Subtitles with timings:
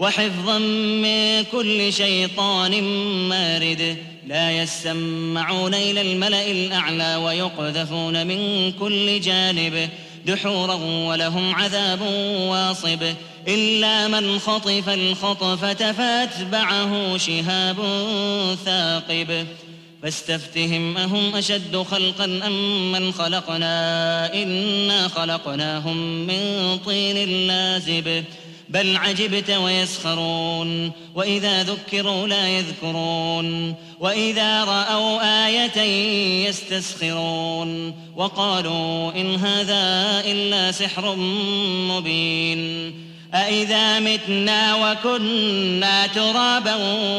[0.00, 2.82] وحفظا من كل شيطان
[3.28, 3.96] مارد.
[4.26, 9.88] لا يسمعون إلى الملأ الأعلى ويقذفون من كل جانب.
[10.26, 10.74] دحورا
[11.08, 12.00] ولهم عذاب
[12.48, 13.14] واصب.
[13.48, 17.76] إلا من خطف الخطفة فأتبعه شهاب
[18.64, 19.46] ثاقب.
[20.02, 25.96] فاستفتهم أهم أشد خلقا أم من خلقنا؟ إنا خلقناهم
[26.26, 28.24] من طين لازب.
[28.70, 35.80] بل عجبت ويسخرون وإذا ذكروا لا يذكرون وإذا رأوا آية
[36.48, 41.14] يستسخرون وقالوا إن هذا إلا سحر
[41.90, 42.92] مبين
[43.34, 46.74] أإذا متنا وكنا ترابا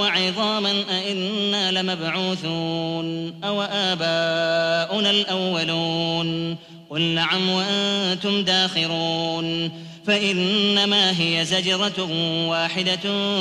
[0.00, 6.56] وعظاما أإنا لمبعوثون أو آباؤنا الأولون
[6.90, 9.70] قل نعم وأنتم داخرون
[10.06, 12.08] فإنما هي زجرة
[12.48, 13.00] واحدة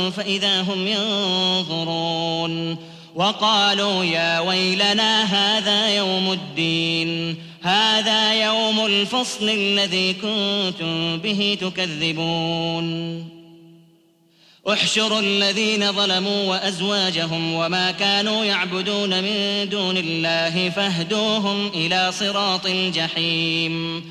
[0.10, 2.78] فإذا هم ينظرون.
[3.16, 7.36] وقالوا يا ويلنا هذا يوم الدين.
[7.62, 13.28] هذا يوم الفصل الذي كنتم به تكذبون.
[14.70, 24.04] احشروا الذين ظلموا وأزواجهم وما كانوا يعبدون من دون الله فاهدوهم إلى صراط الجحيم.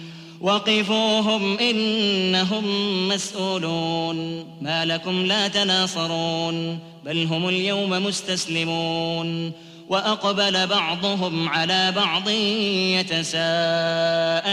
[0.42, 2.64] وقفوهم إنهم
[3.08, 9.52] مسؤولون ما لكم لا تناصرون بل هم اليوم مستسلمون
[9.88, 12.28] وأقبل بعضهم على بعض
[12.98, 14.52] يتساءلون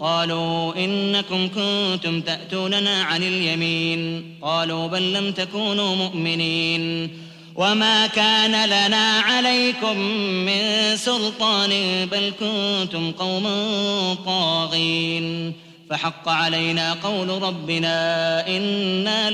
[0.00, 7.10] قالوا إنكم كنتم تأتوننا عن اليمين قالوا بل لم تكونوا مؤمنين
[7.56, 9.98] وما كان لنا عليكم
[10.46, 11.70] من سلطان
[12.12, 15.52] بل كنتم قوما طاغين
[15.90, 19.30] فحق علينا قول ربنا أنا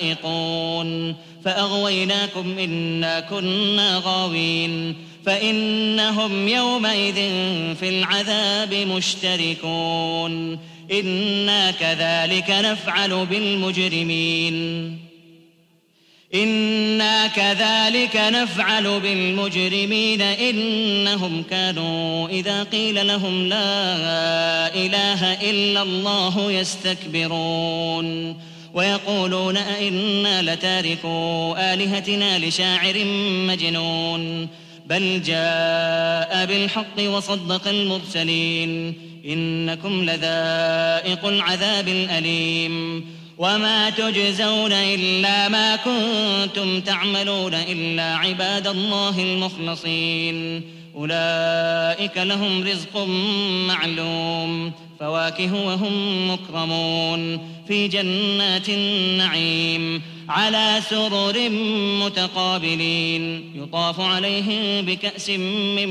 [0.00, 4.96] لذائقون فاغويناكم انا كنا غاوين
[5.26, 7.14] فانهم يومئذ
[7.74, 10.58] في العذاب مشتركون
[10.92, 14.98] أنا كذلك نفعل بالمجرمين
[16.34, 28.36] أنا كذلك نفعل بالمجرمين انهم كانوا اذا قيل لهم لا اله الا الله يستكبرون
[28.74, 33.04] ويقولون ائنا لتاركوا الهتنا لشاعر
[33.48, 34.48] مجنون
[34.86, 38.94] بل جاء بالحق وصدق المرسلين
[39.26, 43.04] انكم لذائق العذاب الاليم
[43.42, 50.62] وما تجزون الا ما كنتم تعملون الا عباد الله المخلصين.
[50.94, 52.98] اولئك لهم رزق
[53.66, 57.38] معلوم فواكه وهم مكرمون.
[57.68, 61.48] في جنات النعيم على سرر
[62.04, 63.52] متقابلين.
[63.54, 65.88] يطاف عليهم بكاس من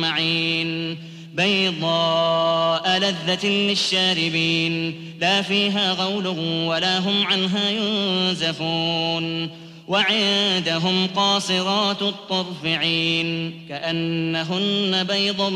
[0.00, 0.98] معين.
[1.34, 6.26] بيضاء لذة للشاربين لا فيها غول
[6.66, 9.50] ولا هم عنها ينزفون
[9.88, 15.52] وعندهم قاصرات الطرف عين كأنهن بيض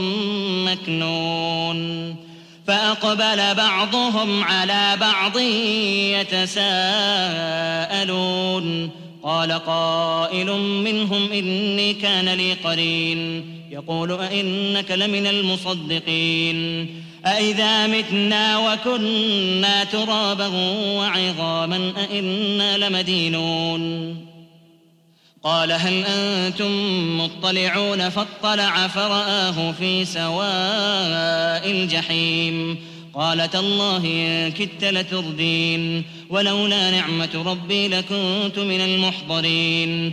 [0.66, 2.16] مكنون
[2.66, 5.38] فأقبل بعضهم على بعض
[6.20, 6.97] يتساءلون
[9.22, 16.87] قال قائل منهم إني كان لي قرين يقول أئنك لمن المصدقين؟
[17.27, 20.47] أئذا متنا وكنا ترابا
[20.97, 24.16] وعظاما أئنا لمدينون؟
[25.43, 26.70] قال هل أنتم
[27.20, 32.79] مطلعون فاطلع فرآه في سواء الجحيم؟
[33.14, 40.12] قال تالله إن كدت لتردين ولولا نعمة ربي لكنت من المحضرين.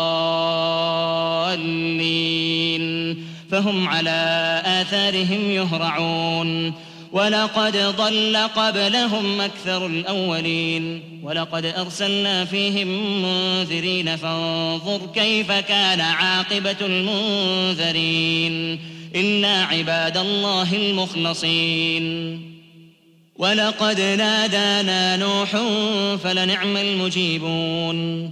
[3.51, 6.73] فهم على آثارهم يهرعون.
[7.11, 11.01] ولقد ضل قبلهم أكثر الأولين.
[11.23, 12.87] ولقد أرسلنا فيهم
[13.21, 18.79] منذرين فانظر كيف كان عاقبة المنذرين.
[19.15, 22.41] إلا عباد الله المخلصين.
[23.35, 25.57] ولقد نادانا نوح
[26.23, 28.31] فلنعم المجيبون.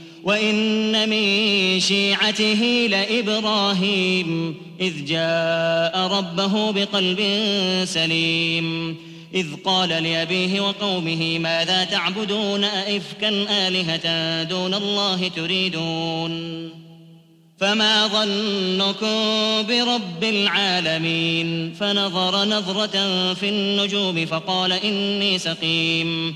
[0.23, 7.19] وان من شيعته لابراهيم اذ جاء ربه بقلب
[7.83, 8.97] سليم
[9.33, 13.29] اذ قال لابيه وقومه ماذا تعبدون ائفكا
[13.67, 16.69] الهه دون الله تريدون؟
[17.59, 19.17] فما ظنكم
[19.67, 26.35] برب العالمين؟ فنظر نظره في النجوم فقال اني سقيم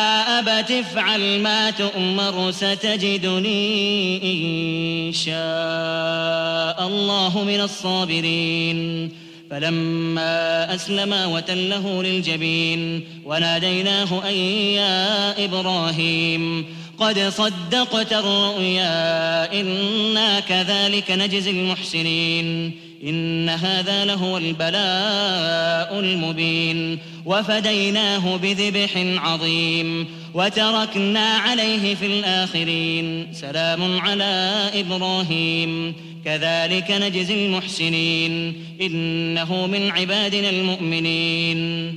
[0.41, 9.11] أبت افعل ما تؤمر ستجدني إن شاء الله من الصابرين.
[9.51, 16.65] فلما أسلما وتله للجبين وناديناه أن يا إبراهيم
[16.97, 22.71] قد صدقت الرؤيا إنا كذلك نجزي المحسنين.
[23.03, 26.99] إن هذا لهو البلاء المبين.
[27.25, 30.07] وفديناه بذبح عظيم.
[30.33, 33.27] وتركنا عليه في الآخرين.
[33.33, 35.95] سلام على إبراهيم.
[36.25, 38.55] كذلك نجزي المحسنين.
[38.81, 41.95] إنه من عبادنا المؤمنين.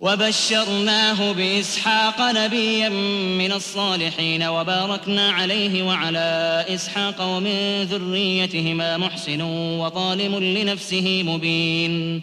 [0.00, 2.88] وبشرناه بإسحاق نبيا
[3.38, 9.42] من الصالحين وباركنا عليه وعلى إسحاق ومن ذريتهما محسن
[9.78, 12.22] وظالم لنفسه مبين.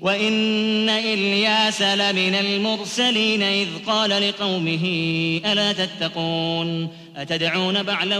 [0.00, 4.84] وإن إلياس لمن المرسلين إذ قال لقومه
[5.46, 8.18] ألا تتقون؟ أتدعون بعلا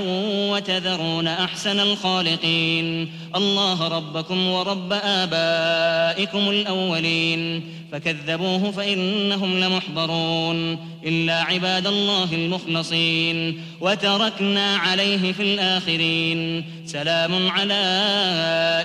[0.53, 7.65] وتذرون أحسن الخالقين؟ الله ربكم ورب آبائكم الأولين.
[7.93, 10.79] فكذبوه فإنهم لمحضرون.
[11.07, 13.63] إلا عباد الله المخلصين.
[13.81, 16.65] وتركنا عليه في الآخرين.
[16.87, 17.75] سلام على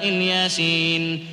[0.03, 1.32] إلياسين.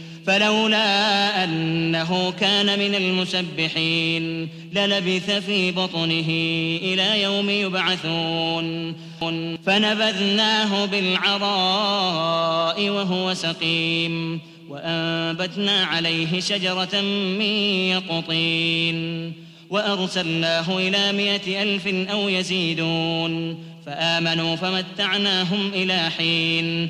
[0.27, 6.29] فلولا أنه كان من المسبحين للبث في بطنه
[6.81, 8.95] إلى يوم يبعثون.
[9.65, 17.01] فنبذناه بالعراء وهو سقيم وأنبتنا عليه شجرة
[17.39, 17.53] من
[17.91, 19.33] يقطين.
[19.69, 23.63] وأرسلناه إلى مائة ألف أو يزيدون.
[23.85, 26.89] فآمنوا فمتعناهم إلى حين.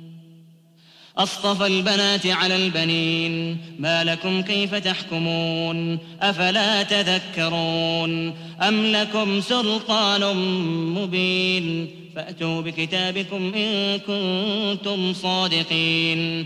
[1.17, 3.57] أصطفى البنات على البنين.
[3.79, 10.35] ما لكم كيف تحكمون؟ أفلا تذكرون؟ أم لكم سلطان
[10.95, 16.45] مبين؟ فأتوا بكتابكم إن كنتم صادقين.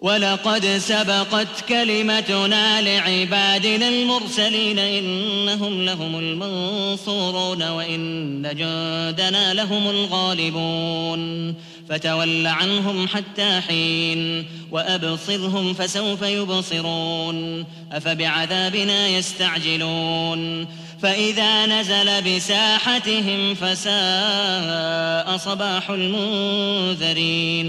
[0.00, 11.54] ولقد سبقت كلمتنا لعبادنا المرسلين إنهم لهم المنصورون وإن جندنا لهم الغالبون
[11.88, 20.66] فتول عنهم حتى حين وأبصرهم فسوف يبصرون أفبعذابنا يستعجلون
[21.02, 27.68] فإذا نزل بساحتهم فساء صباح المنذرين